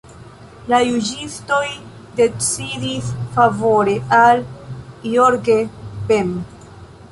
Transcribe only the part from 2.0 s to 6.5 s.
decidis favore al Jorge Ben.